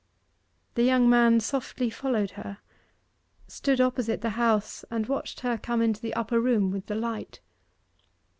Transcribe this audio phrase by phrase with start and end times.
[0.73, 2.57] The young man softly followed her,
[3.47, 7.39] stood opposite the house and watched her come into the upper room with the light.